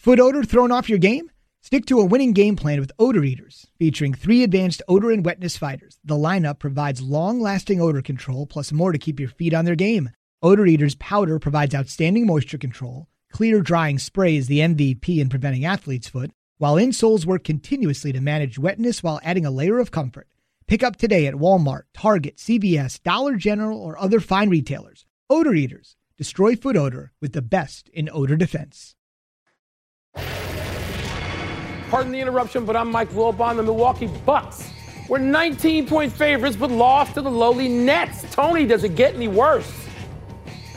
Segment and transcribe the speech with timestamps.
[0.00, 1.30] Foot odor thrown off your game?
[1.60, 5.58] Stick to a winning game plan with Odor Eaters, featuring three advanced odor and wetness
[5.58, 5.98] fighters.
[6.02, 9.74] The lineup provides long lasting odor control plus more to keep your feet on their
[9.74, 10.08] game.
[10.42, 13.08] Odor Eaters powder provides outstanding moisture control.
[13.30, 18.22] Clear drying spray is the MVP in preventing athlete's foot, while insoles work continuously to
[18.22, 20.28] manage wetness while adding a layer of comfort.
[20.66, 25.04] Pick up today at Walmart, Target, CVS, Dollar General, or other fine retailers.
[25.28, 28.96] Odor Eaters destroy foot odor with the best in odor defense.
[31.90, 33.56] Pardon the interruption, but I'm Mike Wilbon.
[33.56, 34.70] The Milwaukee Bucks
[35.08, 38.24] were 19 point favorites, but lost to the lowly Nets.
[38.32, 39.70] Tony, does it get any worse?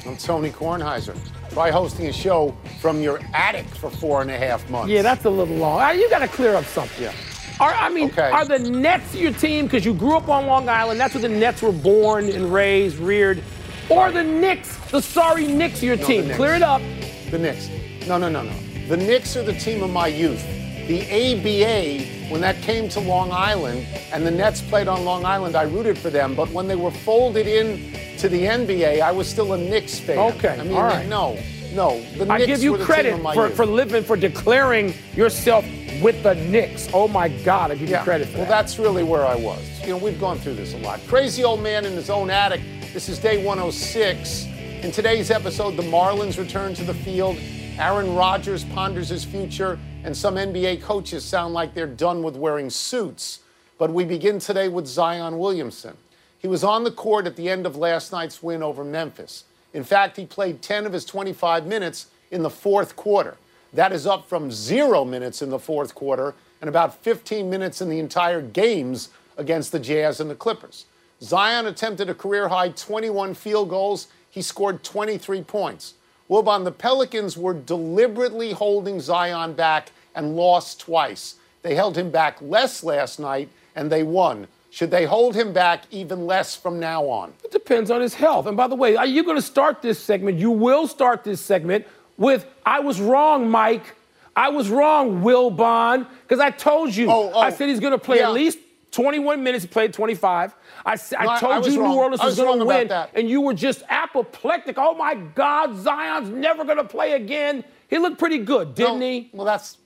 [0.05, 1.16] I'm Tony Kornheiser.
[1.52, 4.90] Try hosting a show from your attic for four and a half months.
[4.91, 5.80] Yeah, that's a little long.
[5.82, 7.04] Ah, You got to clear up something.
[7.04, 7.13] Yeah.
[7.60, 8.32] Are, I mean, Okay.
[8.32, 11.00] are the Nets your team because you grew up on Long Island?
[11.00, 13.44] That's where the Nets were born and raised, reared.
[13.90, 16.24] Or the Knicks, the sorry Knicks, your No, team?
[16.26, 16.38] Knicks.
[16.38, 16.82] Clear it up.
[17.30, 17.70] The Knicks.
[18.08, 18.52] No, no, no, no.
[18.88, 20.46] The Knicks are the team of my youth.
[20.88, 25.55] The ABA, when that came to Long Island and the Nets played on Long Island,
[25.55, 26.35] I rooted for them.
[26.35, 30.18] But when they were folded in to the NBA, I was still a Knicks fan.
[30.35, 31.07] Okay, I mean, all right.
[31.07, 31.40] no,
[31.74, 32.02] no.
[32.18, 33.55] The I give you were the credit team of my for, youth.
[33.55, 35.66] for living, for declaring yourself
[36.02, 36.90] with the Knicks.
[36.94, 38.50] Oh my God, I give you credit for well, that.
[38.50, 39.66] Well, that's really where I was.
[39.82, 41.00] You know, we've gone through this a lot.
[41.07, 42.60] Crazy old man in his own attic.
[42.91, 44.48] This is day 106.
[44.84, 47.38] In today's episode, the Marlins return to the field.
[47.79, 52.70] Aaron Rodgers ponders his future, and some NBA coaches sound like they're done with wearing
[52.70, 53.40] suits.
[53.79, 55.98] But we begin today with Zion Williamson.
[56.38, 59.46] He was on the court at the end of last night's win over Memphis.
[59.74, 63.38] In fact, he played 10 of his 25 minutes in the fourth quarter.
[63.74, 67.90] That is up from zero minutes in the fourth quarter and about 15 minutes in
[67.90, 70.85] the entire games against the Jazz and the Clippers.
[71.24, 74.09] Zion attempted a career high 21 field goals.
[74.29, 75.96] He scored 23 points.
[76.29, 81.35] Wilbon, the Pelicans were deliberately holding Zion back and lost twice.
[81.62, 84.47] They held him back less last night and they won.
[84.69, 87.34] Should they hold him back even less from now on?
[87.44, 88.47] It depends on his health.
[88.47, 90.39] And by the way, are you going to start this segment?
[90.39, 91.85] You will start this segment
[92.17, 93.95] with I was wrong, Mike.
[94.35, 97.11] I was wrong, Wilbon, because I told you.
[97.11, 98.29] Oh, oh, I said he's going to play yeah.
[98.29, 98.57] at least
[98.93, 99.63] 21 minutes.
[99.65, 100.55] He played 25.
[100.85, 101.91] I, I No, told I you wrong.
[101.91, 103.09] New Orleans I was, was going to win, that.
[103.15, 104.77] and you were just apoplectic.
[104.77, 107.63] Oh my God, Zion's never going to play again.
[107.89, 109.29] He looked pretty good, didn't No, he?
[109.33, 109.77] Well, that's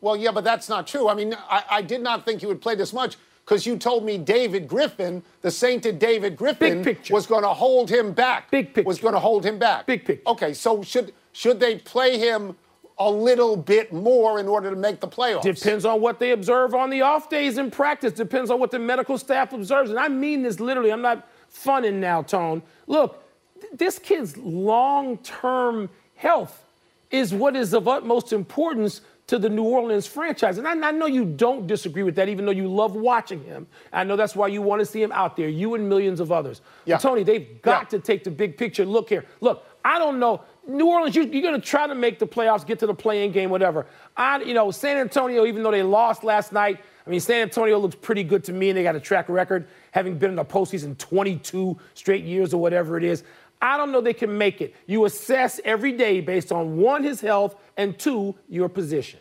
[0.00, 1.08] well, yeah, but that's not true.
[1.08, 4.04] I mean, I, I did not think he would play this much because you told
[4.04, 8.50] me David Griffin, the sainted David Griffin, was going to hold him back.
[8.50, 8.86] Big picture.
[8.86, 9.86] Was going to hold him back.
[9.86, 10.28] Big picture.
[10.28, 12.56] Okay, so should should they play him
[13.00, 15.42] a little bit more in order to make the playoffs?
[15.42, 18.12] Depends on what they observe on the off days in practice.
[18.12, 19.90] Depends on what the medical staff observes.
[19.90, 20.92] And I mean this literally.
[20.92, 22.62] I'm not funning now, Tone.
[22.86, 23.20] Look,
[23.60, 26.62] th- this kid's long term health
[27.10, 30.58] is what is of utmost importance to the New Orleans franchise.
[30.58, 33.66] And I, I know you don't disagree with that, even though you love watching him.
[33.92, 36.30] I know that's why you want to see him out there, you and millions of
[36.32, 36.60] others.
[36.84, 36.98] Yeah.
[36.98, 37.98] Tony, they've got Yeah.
[37.98, 38.84] to take the big picture.
[38.84, 39.24] Look here.
[39.40, 40.42] Look, I don't know.
[40.70, 43.32] New Orleans, you, you're going to try to make the playoffs, get to the play-in
[43.32, 43.86] game, whatever.
[44.16, 47.78] I, you know, San Antonio, even though they lost last night, I mean, San Antonio
[47.78, 50.44] looks pretty good to me, and they got a track record, having been in the
[50.44, 53.24] postseason 22 straight years or whatever it is.
[53.62, 54.74] I don't know they can make it.
[54.86, 59.20] You assess every day based on one, his health, and two, your position.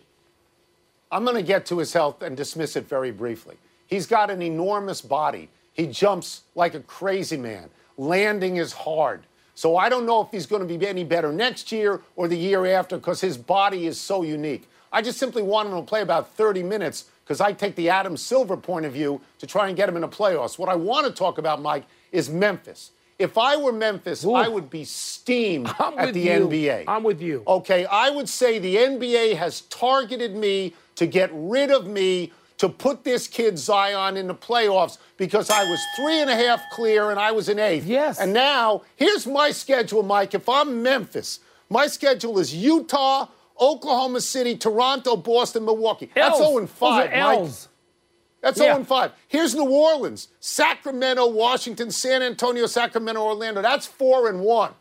[1.11, 3.57] I'm going to get to his health and dismiss it very briefly.
[3.87, 5.49] He's got an enormous body.
[5.73, 7.69] He jumps like a crazy man.
[7.97, 9.23] Landing is hard.
[9.59, 12.37] So I don't know if he's going to be any better next year or the
[12.37, 14.69] year after because his body is so unique.
[14.89, 18.15] I just simply want him to play about 30 minutes because I take the Adam
[18.15, 20.57] Silver point of view to try and get him in the playoffs.
[20.57, 21.83] What I want to talk about, Mike,
[22.13, 22.91] is Memphis.
[23.19, 26.47] If I were Memphis, I would be steamed I'm at with the you.
[26.47, 26.85] NBA.
[26.87, 27.43] I'm with you.
[27.45, 32.69] Okay, I would say the NBA has targeted me to get rid of me to
[32.69, 37.09] put this kid Zion in the playoffs because I was three and a half clear
[37.09, 37.85] and I was an eighth.
[37.85, 38.19] Yes.
[38.19, 40.33] And now, here's my schedule, Mike.
[40.33, 43.27] If I'm Memphis, my schedule is Utah,
[43.59, 46.11] Oklahoma City, Toronto, Boston, Milwaukee.
[46.13, 46.47] That's L's.
[46.49, 47.17] 0 and 5, Those Mike.
[47.17, 47.67] L's.
[48.41, 48.69] That's oh Yeah.
[48.71, 49.11] 0 and 5.
[49.27, 53.61] Here's New Orleans, Sacramento, Washington, San Antonio, Sacramento, Orlando.
[53.61, 54.73] That's 4 and 1.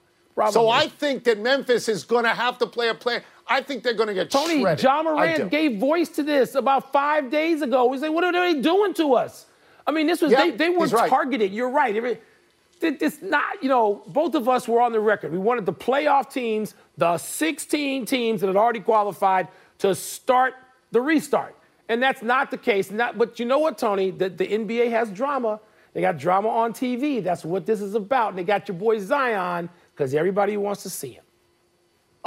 [0.52, 3.22] So I think that Memphis is going to have to play a play.
[3.48, 4.82] I think they're going to get Tony, shredded.
[4.82, 7.90] Ja Morant gave voice to this about five days ago.
[7.92, 9.46] He's like, "What are they doing to us?"
[9.86, 11.08] I mean, this was Yeah, they, they were right.
[11.08, 11.52] targeted.
[11.52, 12.20] You're right.
[12.80, 15.32] This not, you know, both of us were on the record.
[15.32, 19.48] We wanted the playoff teams, the 16 teams that had already qualified,
[19.78, 20.54] to start
[20.92, 21.56] the restart,
[21.88, 22.90] and that's not the case.
[22.90, 24.10] Not, but you know what, Tony?
[24.10, 25.60] The, the NBA has drama.
[25.94, 27.24] They got drama on TV.
[27.24, 28.30] That's what this is about.
[28.30, 31.24] And they got your boy Zion because everybody wants to see him.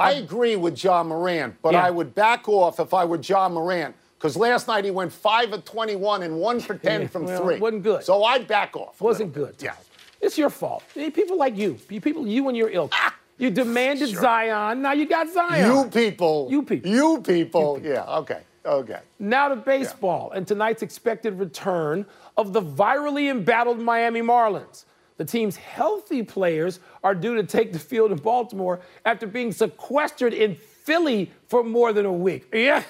[0.01, 1.85] I um, agree with Ja Morant, but Yeah.
[1.85, 3.95] I would back off if I were Ja Morant.
[4.17, 7.41] because last night he went five of 21 and one for 10 Yeah, from well,
[7.41, 7.59] three.
[7.59, 8.03] wasn't good.
[8.03, 9.01] So I'd back off.
[9.01, 9.55] Wasn't good.
[9.59, 9.73] Yeah.
[10.21, 10.83] It's your fault.
[10.93, 12.91] People like you, you people, you and your ilk.
[12.93, 14.81] Ah, you demanded Zion.
[14.83, 15.65] Now you got Zion.
[15.67, 16.47] You people.
[16.51, 16.91] You people.
[16.91, 17.81] You people.
[17.83, 18.17] Yeah.
[18.19, 18.41] Okay.
[18.63, 18.99] Okay.
[19.17, 22.05] Now to baseball and tonight's expected return
[22.37, 24.85] of the virally embattled Miami Marlins.
[25.21, 30.33] The team's healthy players are due to take the field in Baltimore after being sequestered
[30.33, 32.47] in Philly for more than a week.
[32.51, 32.81] Yeah.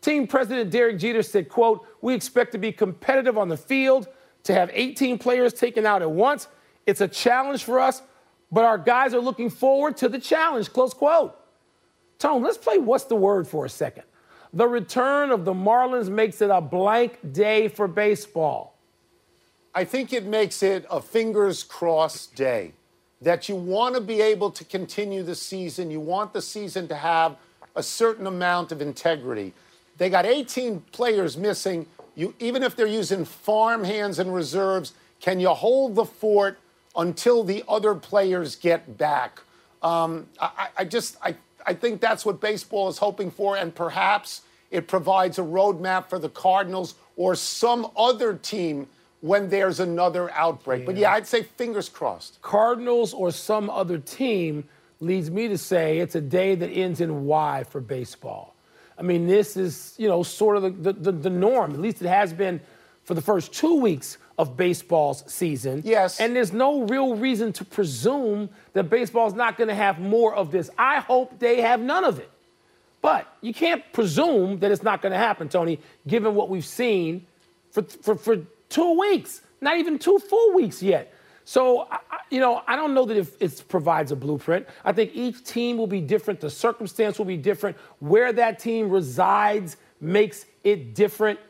[0.00, 4.06] Team president Derek Jeter said, quote, we expect to be competitive on the field,
[4.44, 6.46] to have 18 players taken out at once.
[6.86, 8.00] It's a challenge for us,
[8.52, 11.36] but our guys are looking forward to the challenge, close quote.
[12.20, 14.04] Tone, let's play What's the Word for a second.
[14.52, 18.69] The return of the Marlins makes it a blank day for baseball.
[19.74, 22.72] I think it makes it a fingers crossed day.
[23.22, 25.90] That you want to be able to continue the season.
[25.90, 27.36] You want the season to have
[27.76, 29.52] a certain amount of integrity.
[29.98, 31.86] They got 18 players missing.
[32.16, 36.58] You, even if they're using farm hands and reserves, can you hold the fort
[36.96, 39.40] until the other players get back?
[39.82, 41.34] Um, I, I just I,
[41.66, 46.18] I think that's what baseball is hoping for, and perhaps it provides a roadmap for
[46.18, 48.86] the Cardinals or some other team
[49.20, 50.86] when there's another outbreak.
[50.86, 52.40] But yeah, I'd say fingers crossed.
[52.42, 54.64] Cardinals or some other team
[55.00, 58.54] leads me to say it's a day that ends in Y for baseball.
[58.98, 61.72] I mean, this is, you know, sort of the, the, the norm.
[61.72, 62.60] At least it has been
[63.04, 65.82] for the first two weeks of baseball's season.
[65.84, 66.20] Yes.
[66.20, 70.50] And there's no real reason to presume that baseball's not going to have more of
[70.50, 70.70] this.
[70.78, 72.30] I hope they have none of it.
[73.02, 77.26] But you can't presume that it's not going to happen, Tony, given what we've seen
[77.70, 78.36] for, for, for
[78.70, 81.12] two weeks, not even two full weeks yet.
[81.44, 81.98] So, I,
[82.30, 84.66] you know, I don't know that if it provides a blueprint.
[84.84, 86.40] I think each team will be different.
[86.40, 87.76] The circumstance will be different.
[87.98, 91.40] Where that team resides makes it different.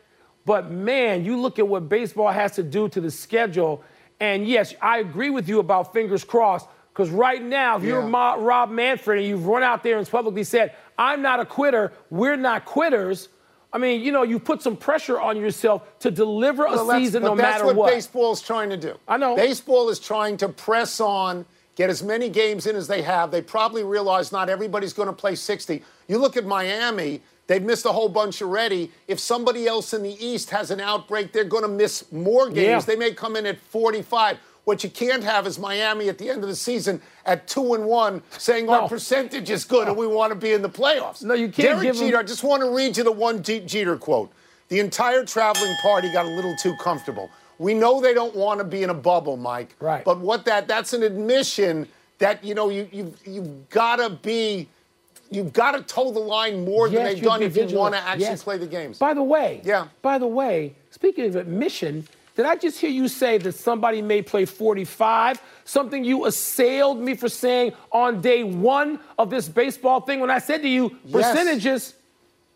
[0.47, 3.85] But man, you look at what baseball has to do to the schedule.
[4.21, 6.67] And yes, I agree with you about fingers crossed.
[6.93, 10.45] Because right now, if you're Ma- Rob Manfred and you've run out there and publicly
[10.45, 13.29] said, I'm not a quitter, we're not quitters.
[13.73, 17.23] I mean, you know, you put some pressure on yourself to deliver a Well, season
[17.23, 17.91] no matter what, That's what.
[17.93, 18.95] baseball is trying to do.
[19.07, 19.37] I know.
[19.37, 21.45] Baseball is trying to press on,
[21.77, 23.31] get as many games in as they have.
[23.31, 25.83] They probably realize not everybody's going to play 60.
[26.09, 28.91] You look at Miami, they've missed a whole bunch already.
[29.07, 32.57] If somebody else in the East has an outbreak, they're going to miss more games.
[32.59, 32.81] Yeah.
[32.81, 34.37] They may come in at 45.
[34.71, 37.87] What you can't have is Miami at the end of the season at two and
[37.87, 38.83] one saying No.
[38.83, 41.25] our percentage is good and we want to be in the playoffs.
[41.25, 43.97] No, you can't Derek Jeter, I just want to read you the one G- Jeter
[43.97, 44.31] quote.
[44.69, 47.29] The entire traveling party got a little too comfortable.
[47.59, 49.75] We know they don't want to be in a bubble, Mike.
[49.81, 50.05] Right.
[50.05, 51.89] But what that that's an admission
[52.19, 54.69] that you know you you you've got to be
[55.33, 58.01] you've got to toe the line more than they've done if be you want to
[58.01, 58.45] actually Yes.
[58.45, 58.99] play the games.
[59.01, 59.89] By the way, Yeah.
[60.01, 64.23] By the way, speaking of admission, did I just hear you say that somebody may
[64.23, 65.43] play 45?
[65.65, 70.39] Something you assailed me for saying on day one of this baseball thing when I
[70.39, 71.95] said to you percentages.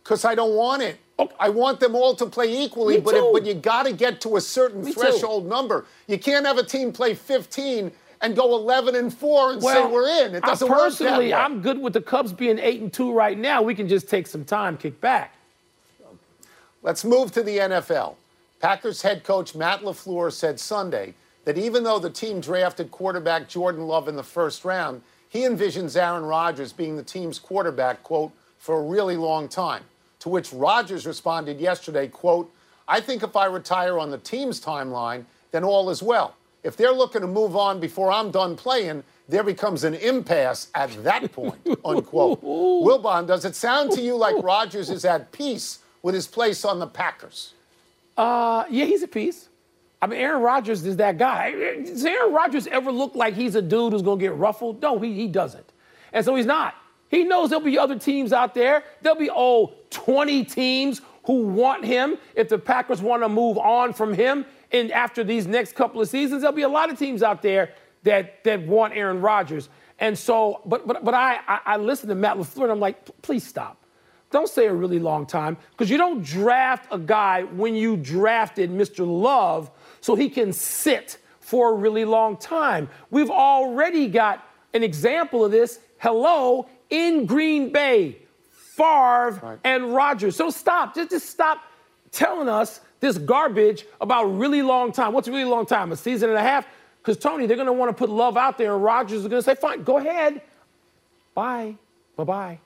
[0.03, 0.99] Because I don't want it.
[1.19, 1.31] Oh.
[1.39, 4.37] I want them all to play equally, but, if, but you got to get to
[4.37, 5.01] a certain Me too.
[5.01, 5.87] threshold number.
[6.09, 10.09] You can't have a team play 15 and go 11 and 4 and say we're
[10.25, 10.35] in.
[10.35, 11.35] It doesn't work that personally, way.
[11.35, 13.63] I'm good with the Cubs being eight and two right now.
[13.63, 15.35] We can just take some time, kick back.
[16.83, 18.17] Let's move to the NFL.
[18.65, 21.13] Packers head coach Matt LaFleur said Sunday
[21.45, 26.01] that even though the team drafted quarterback Jordan Love in the first round, he envisions
[26.03, 29.83] Aaron Rodgers being the team's quarterback, quote, for a really long time.
[30.21, 32.51] To which Rodgers responded yesterday, quote,
[32.89, 36.35] I think if I retire on the team's timeline, then all is well.
[36.63, 41.05] If they're looking to move on before I'm done playing, there becomes an impasse at
[41.05, 42.43] that point, unquote.
[42.43, 46.79] Wilbon, does it sound to you like Rodgers is at peace with his place on
[46.79, 47.53] the Packers?
[48.17, 49.49] Uh, yeah, he's a piece.
[50.01, 51.53] I mean, Aaron Rodgers is that guy.
[51.83, 54.83] Does Aaron Rodgers ever look like he's a dude who's going to get ruffled?
[54.83, 55.73] No, he, he doesn't.
[56.13, 56.75] And so he's not.
[57.09, 58.85] He knows there'll be other teams out there.
[59.01, 62.19] There'll be, oh, 20 teams who want him.
[62.35, 66.09] If the Packers want to move on from him and after these next couple of
[66.09, 67.71] seasons, there'll be a lot of teams out there
[68.03, 69.69] that, that want Aaron Rodgers.
[70.01, 73.23] And so, but, but, but I, I, I listen to Matt LaFleur and I'm like,
[73.23, 73.84] please stop.
[74.35, 78.69] Don't say a really long time because you don't draft a guy when you drafted
[78.69, 79.07] Mr.
[79.07, 82.89] Love so he can sit for a really long time.
[83.13, 85.79] We've already got an example of this.
[85.99, 88.19] Hello, in Green Bay,
[88.51, 90.35] Favre and Rodgers.
[90.35, 90.97] So stop.
[90.97, 91.63] Just, just stop
[92.11, 95.13] telling us this garbage about really long time.
[95.13, 95.93] What's a really long time?
[95.93, 96.67] A season and a half?
[97.01, 99.41] Because Tony, they're going to want to put Love out there, and Rodgers is going
[99.41, 100.43] to say, "Fine, go ahead,
[101.37, 101.77] bye."
[102.17, 102.59] Bye bye.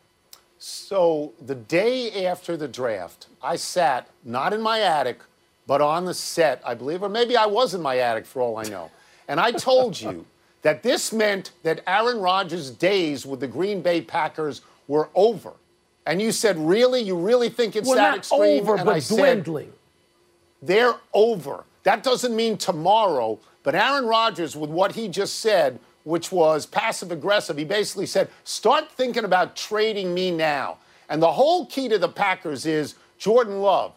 [0.58, 5.20] So the day after the draft, I sat not in my attic,
[5.66, 8.56] but on the set, I believe, or maybe I was in my attic for all
[8.56, 8.90] I know.
[9.28, 10.26] And I told you
[10.62, 15.52] that this meant that Aaron Rodgers' days with the Green Bay Packers were over.
[16.06, 17.02] And you said, "Really?
[17.02, 19.66] You really think it's well, that not extreme?" over, and but I dwindling.
[19.66, 19.74] said,
[20.62, 26.32] "They're over." That doesn't mean tomorrow, but Aaron Rodgers, with what he just said, which
[26.32, 31.66] was passive aggressive, he basically said, "Start thinking about trading me now." And the whole
[31.66, 33.92] key to the Packers is Jordan Love.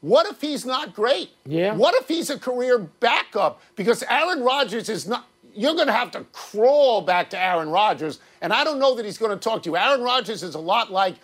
[0.00, 1.30] What if he's not great?
[1.46, 1.74] Yeah.
[1.74, 3.62] What if he's a career backup?
[3.74, 5.26] Because Aaron Rodgers is not.
[5.54, 9.04] You're going to have to crawl back to Aaron Rodgers, and I don't know that
[9.04, 9.76] he's going to talk to you.
[9.76, 11.14] Aaron Rodgers is a lot like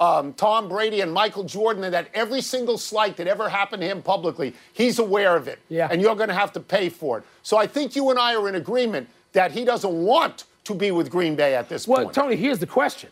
[0.00, 3.88] um, Tom Brady and Michael Jordan, and that every single slight that ever happened to
[3.88, 5.60] him publicly, he's aware of it.
[5.68, 5.88] Yeah.
[5.90, 7.24] And you're going to have to pay for it.
[7.42, 10.90] So I think you and I are in agreement that he doesn't want to be
[10.90, 12.16] with Green Bay at this Well, point.
[12.16, 13.10] Well, Tony, here's the question.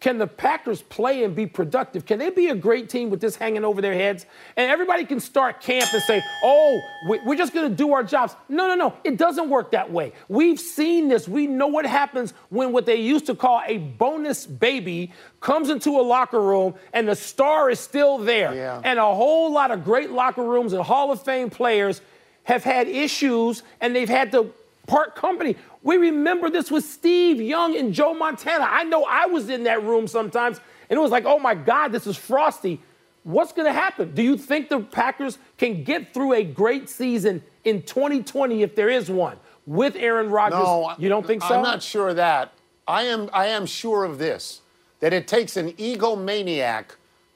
[0.00, 2.06] Can the Packers play and be productive?
[2.06, 4.24] Can they be a great team with this hanging over their heads?
[4.56, 8.02] And everybody can start camp and say, oh, we- we're just going to do our
[8.04, 8.34] jobs.
[8.48, 8.94] No, no, no.
[9.04, 10.12] It doesn't work that way.
[10.28, 11.28] We've seen this.
[11.28, 15.90] We know what happens when what they used to call a bonus baby comes into
[16.00, 18.54] a locker room and the star is still there.
[18.54, 18.80] Yeah.
[18.84, 22.00] And a whole lot of great locker rooms and Hall of Fame players
[22.44, 24.52] have had issues and they've had to
[24.88, 25.54] part company.
[25.84, 28.66] We remember this with Steve Young and Joe Montana.
[28.68, 31.92] I know I was in that room sometimes, and it was like, oh my God,
[31.92, 32.80] this is frosty.
[33.22, 34.14] What's going to happen?
[34.14, 38.88] Do you think the Packers can get through a great season in 2020 if there
[38.88, 40.58] is one with Aaron Rodgers?
[40.58, 41.54] No, you don't think so?
[41.54, 42.52] I'm not sure of that.
[42.88, 43.28] I am.
[43.34, 44.62] I am sure of this:
[45.00, 46.84] that it takes an egomaniac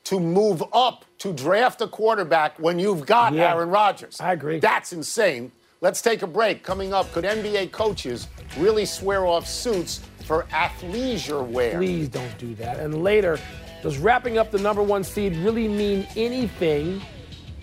[0.05, 3.53] to move up to draft a quarterback when you've got Yeah.
[3.55, 4.19] Aaron Rodgers.
[4.19, 4.61] I agree.
[4.61, 5.53] That's insane.
[5.83, 6.63] Let's take a break.
[6.63, 11.77] Coming up, could NBA coaches really swear off suits for athleisure wear?
[11.77, 12.79] Please don't do that.
[12.79, 13.37] And later,
[13.83, 17.03] does wrapping up the number one seed really mean anything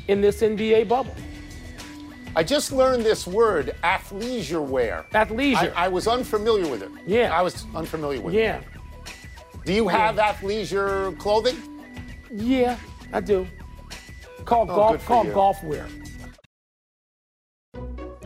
[0.09, 1.15] in this NBA bubble?
[2.35, 5.05] I just learned this word, athleisure wear.
[5.13, 5.73] Athleisure.
[5.73, 6.91] I, I was unfamiliar with it.
[7.07, 7.33] Yeah.
[7.33, 8.37] I was unfamiliar with it.
[8.37, 8.61] yeah.
[9.65, 11.55] Do you have athleisure clothing?
[12.29, 12.77] Yeah,
[13.13, 13.47] I do.
[14.43, 15.87] Call Oh, golf call golf wear.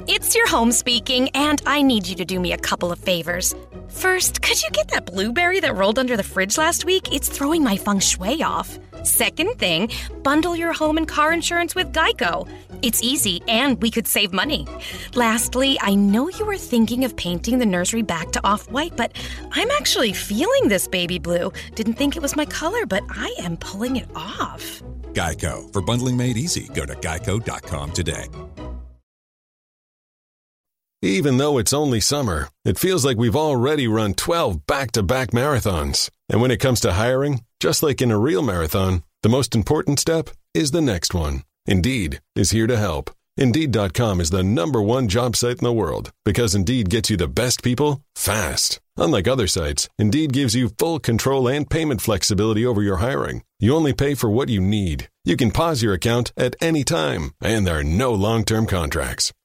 [0.05, 3.55] It's your home speaking, and I need you to do me a couple of favors.
[3.88, 7.13] First, could you get that blueberry that rolled under the fridge last week?
[7.13, 8.77] It's throwing my feng shui off.
[9.03, 9.89] Second thing,
[10.22, 12.50] bundle your home and car insurance with Geico.
[12.81, 14.67] It's easy, and we could save money.
[15.15, 19.15] Lastly, I know you were thinking of painting the nursery back to off white, but
[19.51, 21.53] I'm actually feeling this baby blue.
[21.75, 24.83] Didn't think it was my color, but I am pulling it off.
[25.13, 25.72] Geico.
[25.72, 28.25] For bundling made easy, go to geico.com today.
[31.05, 35.31] Even though it's only summer, it feels like we've already run 12 back to back
[35.31, 36.10] marathons.
[36.29, 40.00] And when it comes to hiring, just like in a real marathon, the most important
[40.00, 41.43] step is the next one.
[41.65, 43.12] Indeed is here to help.
[43.36, 47.27] Indeed.com is the number one job site in the world because Indeed gets you the
[47.27, 48.79] best people fast.
[48.95, 53.43] Unlike other sites, Indeed gives you full control and payment flexibility over your hiring.
[53.60, 55.10] You only pay for what you need.
[55.25, 59.33] You can pause your account at any time, and there are no long term contracts.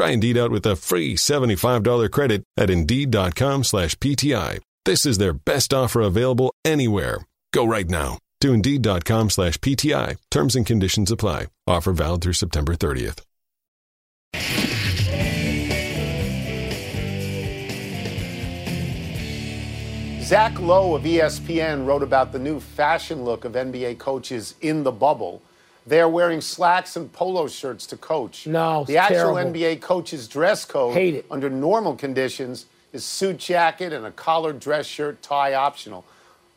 [0.00, 4.60] Try Indeed out with a free $75 credit at Indeed.com slash PTI.
[4.86, 7.18] This is their best offer available anywhere.
[7.52, 10.16] Go right now to Indeed.com slash PTI.
[10.30, 11.48] Terms and conditions apply.
[11.66, 13.20] Offer valid through September 30th.
[20.22, 24.92] Zach Lowe of ESPN wrote about the new fashion look of NBA coaches in the
[24.92, 25.42] bubble.
[25.86, 28.46] They're wearing slacks and polo shirts to coach.
[28.46, 29.52] No, the actual terrible.
[29.52, 31.26] NBA coach's dress code Hate it.
[31.30, 36.04] under normal conditions is suit jacket and a collared dress shirt, tie optional.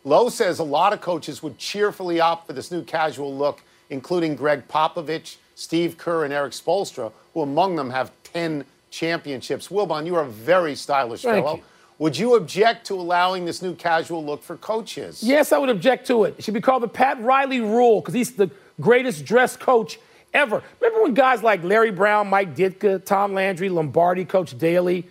[0.03, 4.35] Lowe says a lot of coaches would cheerfully opt for this new casual look, including
[4.35, 9.69] Gregg Popovich, Steve Kerr, and Erik Spoelstra, who among them have 10 championships.
[9.69, 11.57] Wilbon, you are a very stylish Thank fellow.
[11.57, 11.63] you.
[11.99, 15.23] Would you object to allowing this new casual look for coaches?
[15.23, 16.35] Yes, I would object to it.
[16.37, 18.49] It should be called the Pat Riley rule because he's the
[18.79, 19.99] greatest dress coach
[20.33, 20.61] ever.
[20.79, 25.07] Remember when guys like Larry Brown, Mike Ditka, Tom Landry, Lombardi, Coach Daly,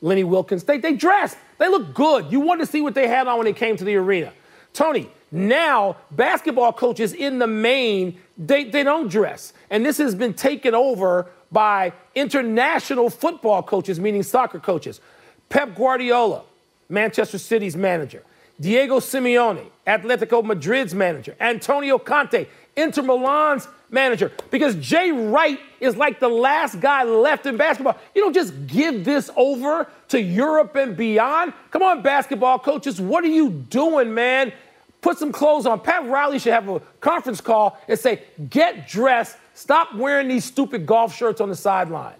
[0.00, 1.36] Lenny Wilkens, they, they dressed.
[1.58, 2.30] They looked good.
[2.32, 4.32] You wanted to see what they had on when they came to the arena.
[4.72, 9.52] Tony, Now, basketball coaches in the main, they, they don't dress.
[9.68, 15.00] And this has been taken over by international football coaches, meaning soccer coaches.
[15.48, 16.42] Pep Guardiola,
[16.88, 18.22] Manchester City's manager.
[18.60, 21.34] Diego Simeone, Atletico Madrid's manager.
[21.40, 22.46] Antonio Conte,
[22.76, 24.32] Inter Milan's manager.
[24.50, 27.96] Because Jay Wright is like the last guy left in basketball.
[28.14, 31.52] You don't just give this over to Europe and beyond.
[31.70, 34.52] Come on, basketball coaches, what are you doing, man?
[35.00, 35.80] Put some clothes on.
[35.80, 39.36] Pat Riley should have a conference call and say, get dressed.
[39.54, 42.14] Stop wearing these stupid golf shirts on the sideline.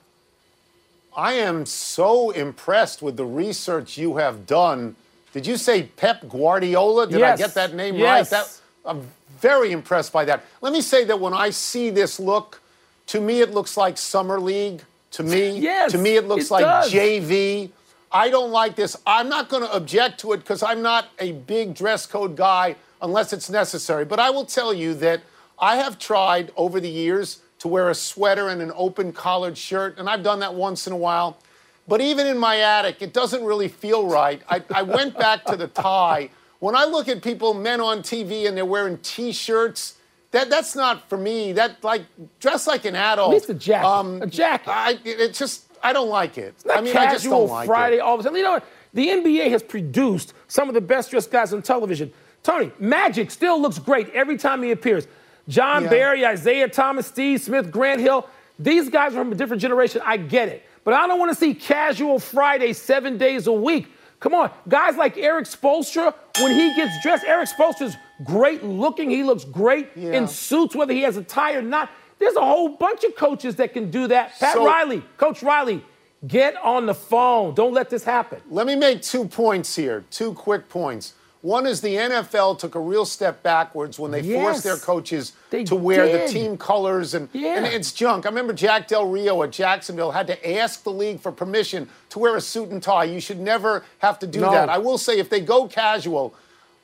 [1.16, 4.96] I am so impressed with the research you have done.
[5.32, 7.06] Did you say Pep Guardiola?
[7.06, 7.38] Did yes.
[7.38, 8.32] I get that name yes.
[8.32, 8.38] right?
[8.38, 9.06] That, I'm
[9.40, 10.44] very impressed by that.
[10.60, 12.60] Let me say that when I see this look,
[13.06, 14.82] to me it looks like summer league.
[15.12, 16.92] To me, yes, to me it looks it like does.
[16.92, 17.70] JV.
[18.12, 18.96] I don't like this.
[19.06, 22.74] I'm not going to object to it because I'm not a big dress code guy
[23.00, 24.04] unless it's necessary.
[24.04, 25.22] But I will tell you that
[25.58, 29.98] I have tried over the years to wear a sweater and an open collared shirt,
[29.98, 31.38] and I've done that once in a while.
[31.86, 34.42] But even in my attic, it doesn't really feel right.
[34.48, 36.30] I, I went back to the tie.
[36.60, 39.96] When I look at people, men on TV, and they're wearing T-shirts,
[40.30, 41.52] that that's not for me.
[41.52, 42.02] That like
[42.38, 43.30] dress like an adult.
[43.30, 43.86] At least a jacket.
[43.86, 44.70] Um, a jacket.
[44.70, 46.54] I, it just I don't like it.
[46.56, 47.96] It's not I mean, casual I just don't like Friday.
[47.96, 48.00] it.
[48.00, 48.64] All of a sudden, you know what?
[48.92, 52.12] The NBA has produced some of the best dressed guys on television.
[52.42, 55.06] Tony, Magic still looks great every time he appears.
[55.48, 55.90] John Yeah.
[55.90, 58.28] Barry, Isiah Thomas, Steve Smith, Grant Hill.
[58.58, 60.02] These guys are from a different generation.
[60.04, 60.64] I get it.
[60.84, 63.88] But I don't want to see casual Friday seven days a week.
[64.20, 64.50] Come on.
[64.68, 69.08] Guys like Erik Spoelstra, when he gets dressed, Erik Spoelstra's great looking.
[69.10, 70.12] He looks great Yeah.
[70.12, 71.88] in suits, whether he has a tie or not.
[72.18, 74.32] There's a whole bunch of coaches that can do that.
[74.38, 75.82] Pat So- Riley, Coach Riley,
[76.26, 77.54] get on the phone.
[77.54, 78.40] Don't let this happen.
[78.50, 81.14] Let me make two points here, two quick points.
[81.42, 84.42] One is the NFL took a real step backwards when they Yes.
[84.42, 85.32] forced their coaches
[85.64, 86.28] to wear did.
[86.28, 87.54] the team colors, and, Yeah.
[87.56, 88.26] and it's junk.
[88.26, 92.18] I remember Jack Del Rio at Jacksonville had to ask the league for permission to
[92.18, 93.04] wear a suit and tie.
[93.04, 94.50] You should never have to do No.
[94.50, 94.68] that.
[94.68, 96.34] I will say, if they go casual,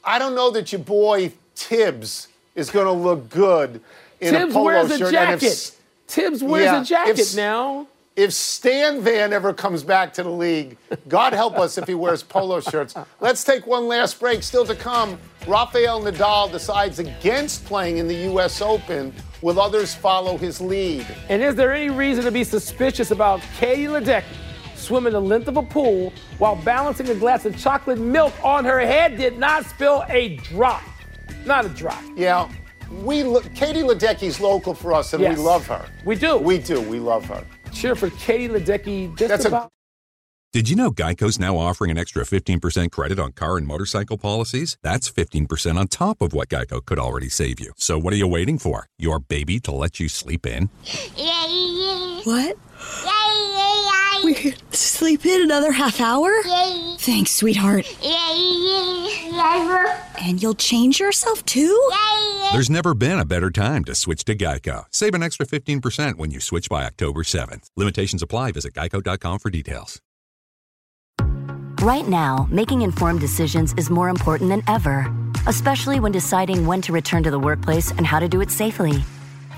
[0.02, 3.80] I don't know that your boy Thibs is going to look good
[4.20, 5.14] in Thibs a polo wears a shirt.
[5.14, 5.72] And if jacket.
[6.08, 7.86] Thibs wears Yeah, a jacket if- now.
[8.16, 10.76] If Stan Van ever comes back to the league,
[11.06, 12.94] God help us if he wears polo shirts.
[13.20, 14.42] Let's take one last break.
[14.42, 18.60] Still to come, Rafael Nadal decides against playing in the U.S.
[18.62, 19.12] Open.
[19.42, 21.06] Will others follow his lead?
[21.28, 24.24] And is there any reason to be suspicious about Katie Ledecky
[24.74, 28.80] swimming the length of a pool while balancing a glass of chocolate milk on her
[28.80, 29.18] head?
[29.18, 30.82] Did not spill a drop.
[31.44, 32.02] Not a drop.
[32.16, 32.48] Yeah,
[33.02, 35.36] we lo- Katie Ledecky's local for us, and Yes.
[35.36, 35.84] we love her.
[36.04, 36.38] We do.
[36.38, 36.80] We do.
[36.80, 37.44] We love her.
[37.72, 39.68] Cheer for Katie Ledecky just That's a-
[40.52, 44.78] Did you know Geico's now offering an extra 15% credit on car and motorcycle policies?
[44.82, 47.72] That's 15% on top of what Geico could already save you.
[47.76, 48.86] So what are you waiting for?
[48.98, 50.70] Your baby to let you sleep in?
[52.24, 52.56] What?
[54.26, 56.28] We could sleep in another half hour?
[56.98, 57.86] Thanks, sweetheart.
[58.02, 59.30] Yay.
[60.20, 61.80] And you'll change yourself too?
[61.92, 62.48] Yay.
[62.50, 64.86] There's never been a better time to switch to Geico.
[64.90, 67.70] Save an extra 15% when you switch by October 7th.
[67.76, 68.50] Limitations apply.
[68.50, 70.02] Visit geico.com for details.
[71.80, 75.06] Right now, making informed decisions is more important than ever,
[75.46, 79.04] especially when deciding when to return to the workplace and how to do it safely.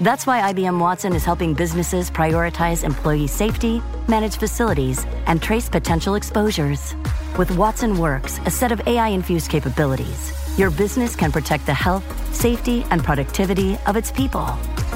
[0.00, 6.14] That's why IBM Watson is helping businesses prioritize employee safety, manage facilities, and trace potential
[6.14, 6.94] exposures.
[7.36, 12.04] With Watson Works, a set of AI infused capabilities, your business can protect the health,
[12.32, 14.48] safety, and productivity of its people.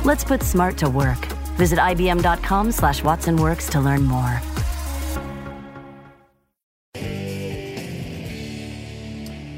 [0.04, 1.18] Let's put smart to work.
[1.56, 4.40] Visit IBM.com slash WatsonWorks to learn more.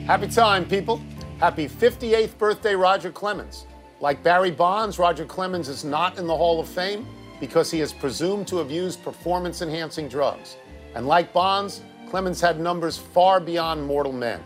[0.07, 1.03] Happy time, people.
[1.39, 3.67] Happy 58th birthday, Roger Clemens.
[4.05, 7.07] Like Barry Bonds, Roger Clemens is not in the Hall of Fame
[7.41, 10.59] because he is presumed to have used performance enhancing drugs.
[10.95, 14.43] And like Bonds, Clemens had numbers far beyond mortal men.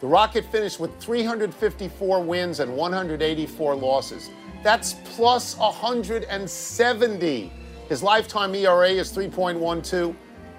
[0.00, 4.28] The Rocket finished with 354 wins and 184 losses.
[4.62, 7.52] That's plus 170.
[7.88, 10.14] His lifetime ERA is 3.12.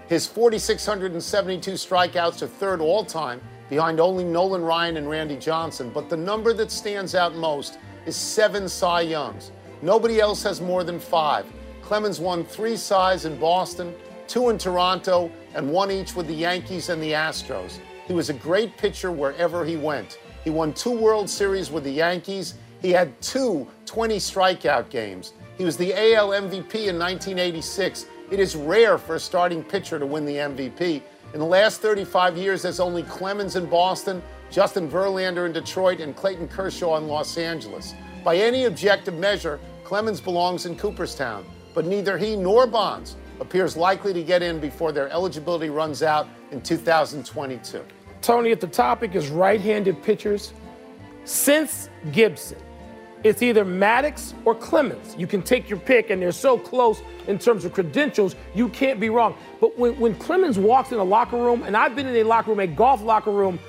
[0.07, 5.91] His 4,672 strikeouts are third all time, behind only Nolan Ryan and Randy Johnson.
[5.93, 7.77] But the number that stands out most
[8.09, 9.51] is seven Cy Youngs.
[9.83, 11.45] Nobody else has more than five.
[11.83, 13.93] Clemens won three Cys in Boston,
[14.27, 17.77] two in Toronto, and one each with the Yankees and the Astros.
[18.07, 20.17] He was a great pitcher wherever he went.
[20.43, 22.55] He won two World Series with the Yankees.
[22.81, 25.33] He had two 20 strikeout games.
[25.55, 28.07] He was the AL MVP in 1986.
[28.31, 31.03] It is rare for a starting pitcher to win the MVP.
[31.35, 36.15] In the last 35 years, there's only Clemens in Boston, Justin Verlander in Detroit, and
[36.15, 37.93] Clayton Kershaw in Los Angeles.
[38.23, 44.13] By any objective measure, Clemens belongs in Cooperstown, but neither he nor Bonds appears likely
[44.13, 47.83] to get in before their eligibility runs out in 2022.
[48.21, 50.53] Tony, if the topic is right handed pitchers,
[51.23, 52.57] since Gibson,
[53.23, 55.15] it's either Maddux or Clemens.
[55.17, 58.99] You can take your pick, and they're so close in terms of credentials, you can't
[58.99, 59.35] be wrong.
[59.59, 62.51] But when, when Clemens walks in a locker room, and I've been in a locker
[62.51, 63.59] room, a golf locker room,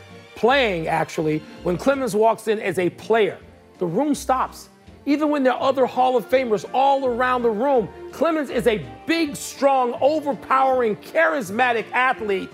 [0.41, 3.39] playing actually, when Clemens walks in as a player,
[3.79, 4.71] the room stops.
[5.05, 8.87] Even when there are other Hall of Famers all around the room, Clemens is a
[9.07, 12.49] big, strong, overpowering, charismatic athlete.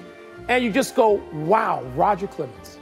[0.49, 2.79] And you just go, wow, Roger Clemens.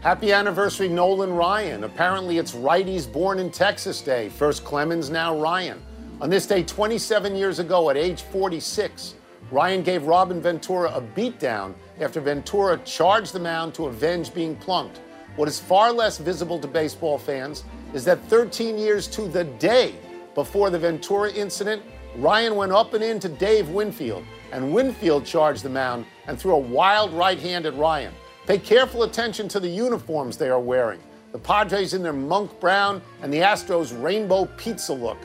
[0.00, 1.84] Happy anniversary, Nolan Ryan.
[1.84, 4.30] Apparently, it's righties born in Texas Day.
[4.30, 5.82] First Clemens, now Ryan.
[6.22, 9.14] On this day, 27 years ago, at age 46,
[9.50, 15.00] Ryan gave Robin Ventura a beatdown after Ventura charged the mound to avenge being plunked.
[15.36, 19.94] What is far less visible to baseball fans is that 13 years to the day
[20.34, 21.82] before the Ventura incident,
[22.16, 26.52] Ryan went up and in to Dave Winfield, and Winfield charged the mound and threw
[26.52, 28.12] a wild right hand at Ryan.
[28.46, 31.00] Pay careful attention to the uniforms they are wearing.
[31.32, 35.18] The Padres in their monk brown and the Astros rainbow pizza look.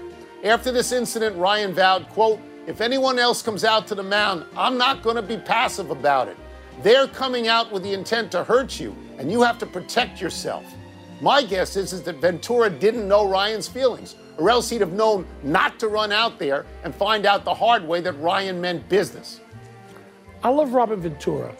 [0.43, 4.77] After this incident, Ryan vowed, quote, if anyone else comes out to the mound, I'm
[4.77, 6.37] not going to be passive about it.
[6.81, 10.65] They're coming out with the intent to hurt you, and you have to protect yourself.
[11.21, 15.25] My guess is, is that Ventura didn't know Ryan's feelings, or else he'd have known
[15.43, 19.39] not to run out there and find out the hard way that Ryan meant business.
[20.43, 21.55] I love Robin Ventura.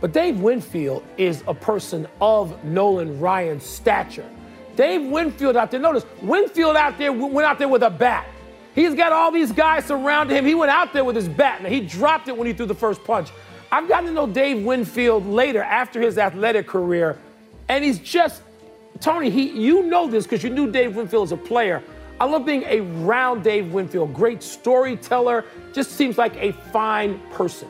[0.00, 4.28] But Dave Winfield is a person of Nolan Ryan's stature.
[4.74, 8.26] Dave Winfield out there, notice, Winfield out there went out there with a bat.
[8.74, 10.46] He's got all these guys surrounding him.
[10.46, 11.60] He went out there with his bat.
[11.60, 13.30] and he dropped it when he threw the first punch.
[13.70, 17.18] I've gotten to know Dave Winfield later after his athletic career,
[17.68, 18.42] and he's just,
[19.00, 21.82] Tony, he, you know this because you knew Dave Winfield as a player.
[22.20, 24.12] I love being around Dave Winfield.
[24.12, 27.68] Great storyteller, just seems like a fine person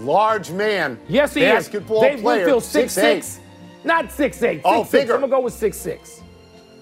[0.00, 0.98] large man.
[1.08, 1.52] Yes, he is.
[1.52, 2.16] basketball is.
[2.16, 3.40] Dave Winfield, six six,
[3.84, 4.60] not six eight.
[4.64, 5.14] Oh, six, bigger.
[5.14, 6.22] I'm gonna go with six six.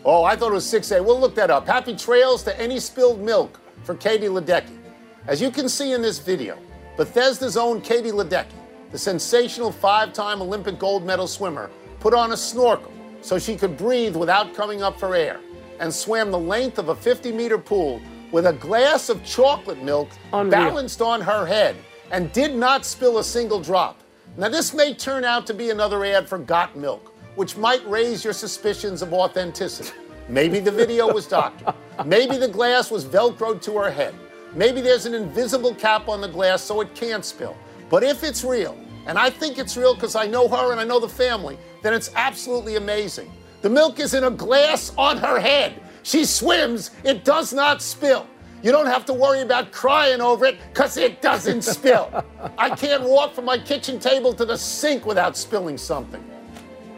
[0.08, 1.04] Oh, I thought it was 6A.
[1.04, 1.66] We'll look that up.
[1.66, 4.78] Happy trails to any spilled milk for Katie Ledecky.
[5.26, 6.56] As you can see in this video,
[6.96, 8.54] Bethesda's own Katie Ledecky,
[8.92, 14.14] the sensational five-time Olympic gold medal swimmer, put on a snorkel so she could breathe
[14.14, 15.40] without coming up for air,
[15.80, 20.50] and swam the length of a 50-meter pool with a glass of chocolate milk Unreal.
[20.52, 21.74] balanced on her head
[22.12, 24.00] and did not spill a single drop.
[24.36, 28.24] Now, this may turn out to be another ad for Got Milk, which might raise
[28.24, 29.92] your suspicions of authenticity.
[30.28, 31.74] Maybe the video was doctored.
[32.04, 34.14] Maybe the glass was velcroed to her head.
[34.54, 37.56] Maybe there's an invisible cap on the glass so it can't spill.
[37.88, 40.84] But if it's real, and I think it's real because I know her and I
[40.84, 43.30] know the family, then it's absolutely amazing.
[43.62, 45.80] The milk is in a glass on her head.
[46.02, 48.26] She swims, it does not spill.
[48.62, 52.24] You don't have to worry about crying over it because it doesn't spill.
[52.58, 56.24] I can't walk from my kitchen table to the sink without spilling something.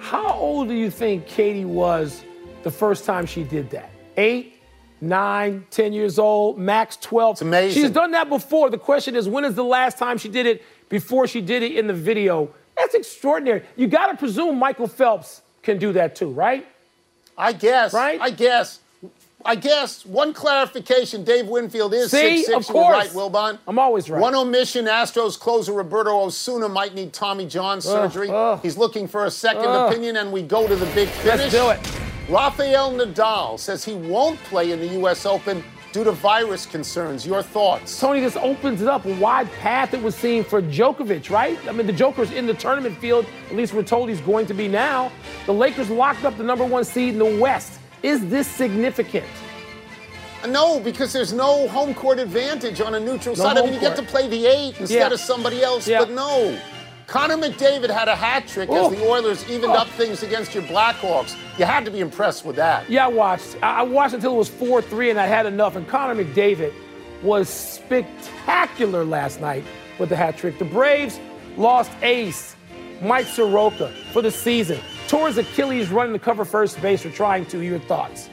[0.08, 2.24] How old do you think Katie was
[2.62, 3.90] the first time she did that?
[4.16, 4.62] Eight,
[5.02, 7.32] nine, ten years old, max 12.
[7.34, 7.82] It's amazing.
[7.82, 8.70] She's done that before.
[8.70, 11.76] The question is, when is the last time she did it before she did it
[11.76, 12.48] in the video?
[12.74, 13.64] That's extraordinary.
[13.76, 16.66] You got to presume Michael Phelps can do that too, right?
[17.36, 17.92] I guess.
[17.92, 18.18] Right?
[18.18, 18.80] I guess.
[19.44, 22.68] I guess one clarification: Dave Winfield is See, six six.
[22.68, 22.92] of course.
[22.92, 23.58] right, Wilbon.
[23.68, 24.20] I'm always right.
[24.20, 28.28] One omission: Astros closer Roberto Osuna might need Tommy John surgery.
[28.30, 28.58] ugh.
[28.62, 29.90] He's looking for a second Ugh.
[29.90, 31.52] opinion, and we go to the big finish.
[31.52, 32.00] Let's do it.
[32.28, 35.24] Rafael Nadal says he won't play in the U.S.
[35.24, 37.26] Open due to virus concerns.
[37.26, 37.98] Your thoughts?
[37.98, 41.58] Tony, this opens it up a wide path it was seen for Djokovic, right?
[41.66, 43.24] I mean, the Joker's in the tournament field.
[43.50, 45.10] At least we're told he's going to be now.
[45.46, 47.77] The Lakers locked up the number one seed in the West.
[48.02, 49.26] Is this significant?
[50.46, 53.58] No, because there's no home court advantage on a neutral No side.
[53.58, 55.12] I mean, you get to play the eight instead Yeah.
[55.12, 55.98] of somebody else, Yeah.
[56.00, 56.56] but no.
[57.08, 58.86] Connor McDavid had a hat trick Oh.
[58.92, 59.10] as the oh.
[59.10, 59.76] Oilers evened Oh.
[59.78, 61.34] up things against your Blackhawks.
[61.58, 62.88] You had to be impressed with that.
[62.88, 63.56] Yeah, I watched.
[63.62, 65.74] I I watched until it was 4 3 and I had enough.
[65.74, 66.72] And Connor McDavid
[67.22, 69.64] was spectacular last night
[69.98, 70.58] with the hat trick.
[70.58, 71.18] The Braves
[71.56, 72.54] lost ace
[73.02, 74.78] Mike Soroka for the season.
[75.08, 77.62] Tore his Achilles running to cover first base or trying to.
[77.62, 78.28] Your thoughts?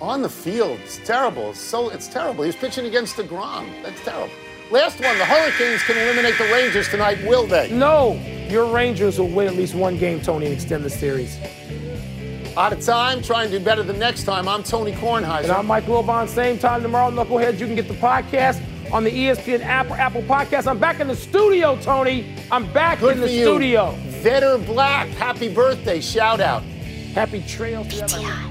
[0.00, 1.50] On the field, it's terrible.
[1.50, 2.44] It's so it's terrible.
[2.44, 3.70] He's pitching against deGrom.
[3.82, 4.32] That's terrible.
[4.70, 7.70] Last one, the Hurricanes can eliminate the Rangers tonight, will they?
[7.70, 8.12] No,
[8.48, 11.38] your Rangers will win at least one game, Tony, and extend the series.
[12.56, 14.48] Out of time, try and do better the next time.
[14.48, 16.26] I'm Tony And I'm Mike Wilbon.
[16.28, 17.58] Same time tomorrow, Knuckleheads.
[17.60, 18.62] You can get the podcast
[18.92, 20.66] on the ESPN Apple, Apple podcast.
[20.66, 22.34] I'm back in the studio, Tony.
[22.50, 23.44] I'm back Good in the you.
[23.44, 23.94] studio.
[24.22, 26.00] Vetter Black, happy birthday.
[26.00, 26.62] Shout out.
[27.14, 27.88] Happy trails.
[27.88, 28.47] to everybody.